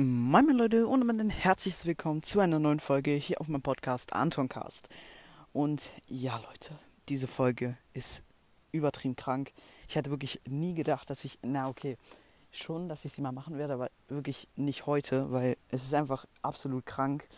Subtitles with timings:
[0.00, 3.60] Moin meine Leute und damit ein herzliches Willkommen zu einer neuen Folge hier auf meinem
[3.60, 4.88] Podcast Antoncast.
[5.52, 6.78] Und ja Leute,
[7.10, 8.22] diese Folge ist
[8.72, 9.52] übertrieben krank.
[9.90, 11.98] Ich hatte wirklich nie gedacht, dass ich, na okay,
[12.50, 16.24] schon, dass ich sie mal machen werde, aber wirklich nicht heute, weil es ist einfach
[16.40, 17.28] absolut krank.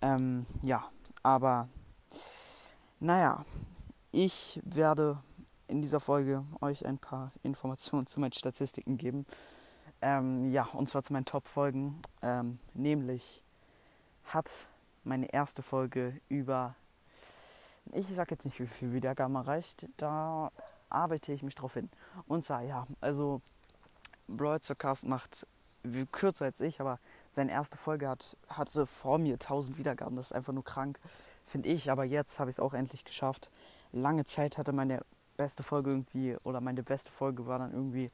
[0.00, 0.90] Ähm, ja,
[1.22, 1.68] aber
[3.00, 3.44] naja,
[4.12, 5.22] ich werde
[5.66, 9.26] in dieser Folge euch ein paar Informationen zu meinen Statistiken geben.
[10.00, 12.00] Ähm, ja, und zwar zu meinen Top-Folgen.
[12.22, 13.42] Ähm, nämlich
[14.24, 14.68] hat
[15.04, 16.74] meine erste Folge über,
[17.92, 20.50] ich sag jetzt nicht, wie viel Wiedergaben erreicht, da
[20.90, 21.90] arbeite ich mich drauf hin.
[22.26, 23.40] Und zwar, ja, also
[24.28, 25.46] Broad Cast macht
[26.12, 26.98] kürzer als ich, aber
[27.30, 30.16] seine erste Folge hat, hatte vor mir 1000 Wiedergaben.
[30.16, 30.98] Das ist einfach nur krank,
[31.46, 31.90] finde ich.
[31.90, 33.50] Aber jetzt habe ich es auch endlich geschafft.
[33.92, 35.02] Lange Zeit hatte meine
[35.36, 38.10] beste Folge irgendwie, oder meine beste Folge war dann irgendwie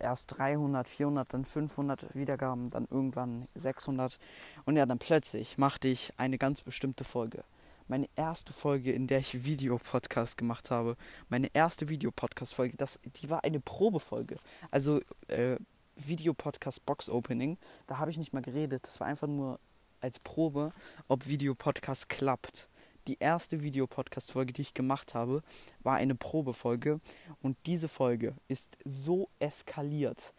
[0.00, 4.18] erst 300, 400, dann 500 Wiedergaben, dann irgendwann 600.
[4.64, 7.44] Und ja, dann plötzlich machte ich eine ganz bestimmte Folge.
[7.86, 10.96] Meine erste Folge, in der ich Videopodcast gemacht habe.
[11.30, 14.36] Meine erste Videopodcast-Folge, die war eine Probefolge.
[14.70, 15.56] Also äh,
[15.96, 17.56] Videopodcast Box Opening.
[17.86, 18.86] Da habe ich nicht mal geredet.
[18.86, 19.58] Das war einfach nur
[20.00, 20.72] als Probe,
[21.08, 22.68] ob Videopodcast klappt
[23.08, 25.42] die erste Videopodcast-Folge, die ich gemacht habe,
[25.82, 27.00] war eine Probefolge.
[27.42, 30.34] Und diese Folge ist so eskaliert.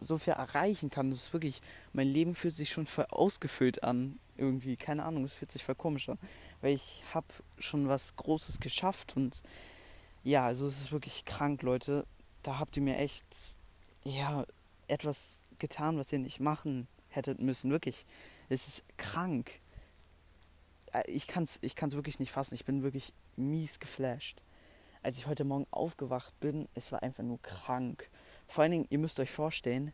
[0.00, 1.10] so viel erreichen kann.
[1.10, 1.60] Das ist wirklich,
[1.92, 4.18] mein Leben fühlt sich schon voll ausgefüllt an.
[4.36, 6.18] Irgendwie, keine Ahnung, es fühlt sich voll komisch an.
[6.60, 7.26] Weil ich habe
[7.58, 9.40] schon was Großes geschafft und
[10.24, 12.06] ja, also es ist wirklich krank, Leute.
[12.42, 13.26] Da habt ihr mir echt,
[14.04, 14.44] ja,
[14.88, 17.70] etwas getan, was ihr nicht machen hättet müssen.
[17.70, 18.06] Wirklich.
[18.48, 19.50] Es ist krank.
[20.92, 22.54] Äh, ich kann es ich kann's wirklich nicht fassen.
[22.54, 24.42] Ich bin wirklich mies geflasht.
[25.02, 28.08] Als ich heute Morgen aufgewacht bin, es war einfach nur krank.
[28.46, 29.92] Vor allen Dingen, ihr müsst euch vorstellen,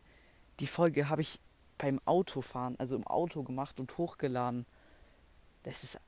[0.61, 1.39] die Folge habe ich
[1.77, 4.65] beim Autofahren, also im Auto gemacht und hochgeladen.
[5.63, 5.99] Das ist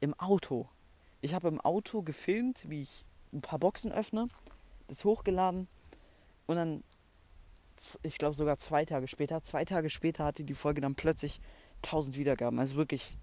[0.00, 0.68] im Auto.
[1.20, 4.28] Ich habe im Auto gefilmt, wie ich ein paar Boxen öffne,
[4.88, 5.68] das hochgeladen
[6.46, 6.84] und dann,
[8.02, 11.40] ich glaube sogar zwei Tage später, zwei Tage später hatte die Folge dann plötzlich
[11.84, 12.58] 1000 Wiedergaben.
[12.58, 13.16] Also wirklich,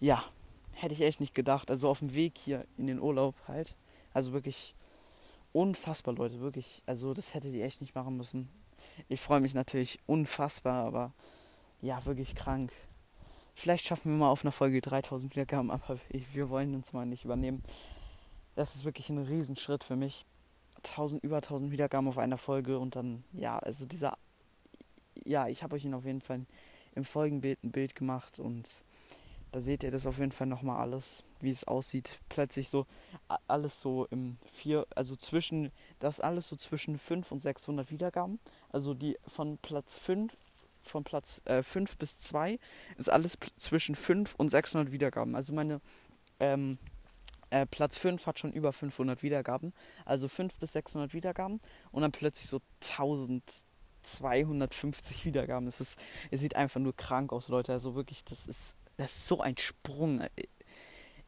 [0.00, 0.24] ja,
[0.72, 1.70] hätte ich echt nicht gedacht.
[1.70, 3.76] Also auf dem Weg hier in den Urlaub halt.
[4.12, 4.74] Also wirklich
[5.52, 6.82] unfassbar, Leute, wirklich.
[6.86, 8.48] Also das hätte die echt nicht machen müssen.
[9.08, 11.12] Ich freue mich natürlich unfassbar, aber
[11.80, 12.72] ja, wirklich krank.
[13.54, 15.98] Vielleicht schaffen wir mal auf einer Folge 3000 Wiedergaben, aber
[16.32, 17.62] wir wollen uns mal nicht übernehmen
[18.54, 20.24] das ist wirklich ein Riesenschritt für mich.
[20.78, 24.18] 1000, über 1000 Wiedergaben auf einer Folge und dann, ja, also dieser,
[25.24, 26.44] ja, ich habe euch ihn auf jeden Fall
[26.94, 28.84] im Folgenbild ein Bild gemacht und
[29.54, 32.18] da seht ihr das auf jeden Fall nochmal alles, wie es aussieht.
[32.28, 32.86] Plötzlich so,
[33.46, 38.40] alles so im vier, also zwischen, das alles so zwischen 5 und 600 Wiedergaben.
[38.70, 40.36] Also die von Platz 5,
[40.82, 42.58] von Platz äh, 5 bis 2
[42.96, 45.36] ist alles zwischen 5 und 600 Wiedergaben.
[45.36, 45.80] Also meine,
[46.40, 46.78] ähm,
[47.54, 49.72] äh, Platz 5 hat schon über 500 Wiedergaben,
[50.04, 51.60] also 5 bis 600 Wiedergaben
[51.92, 55.68] und dann plötzlich so 1250 Wiedergaben.
[55.68, 56.00] Es, ist,
[56.32, 57.72] es sieht einfach nur krank aus, Leute.
[57.72, 60.26] Also wirklich, das ist, das ist so ein Sprung.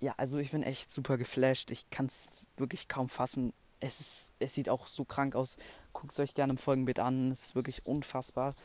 [0.00, 1.70] Ja, also ich bin echt super geflasht.
[1.70, 3.52] Ich kann es wirklich kaum fassen.
[3.78, 5.56] Es, ist, es sieht auch so krank aus.
[5.92, 7.30] Guckt es euch gerne im Folgenbild an.
[7.30, 8.56] Es ist wirklich unfassbar.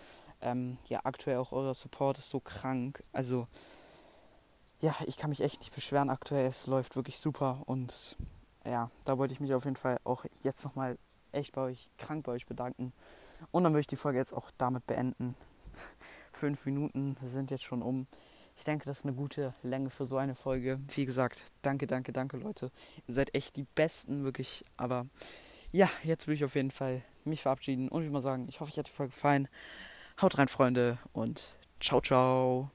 [0.41, 3.03] Ähm, ja, aktuell auch euer Support ist so krank.
[3.11, 3.47] Also
[4.81, 6.45] ja, ich kann mich echt nicht beschweren aktuell.
[6.45, 8.17] Es läuft wirklich super und
[8.65, 10.97] ja, da wollte ich mich auf jeden Fall auch jetzt nochmal
[11.31, 12.93] echt bei euch, krank bei euch bedanken.
[13.51, 15.35] Und dann möchte ich die Folge jetzt auch damit beenden.
[16.31, 18.07] Fünf Minuten sind jetzt schon um.
[18.55, 20.79] ich denke, das ist eine gute Länge für so eine Folge.
[20.95, 22.71] Wie gesagt, danke, danke, danke, Leute.
[23.07, 24.63] Ihr seid echt die Besten, wirklich.
[24.77, 25.07] Aber
[25.71, 28.71] ja, jetzt will ich auf jeden Fall mich verabschieden und wie mal sagen, ich hoffe,
[28.71, 29.47] euch hat die Folge gefallen.
[30.21, 32.71] Haut rein, Freunde, und ciao, ciao.